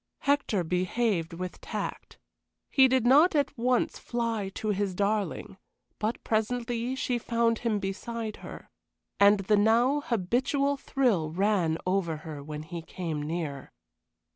[0.21, 2.17] Hector behaved with tact;
[2.71, 5.57] he did not at once fly to his darling,
[5.99, 8.71] but presently she found him beside her.
[9.19, 13.71] And the now habitual thrill ran over her when he came near.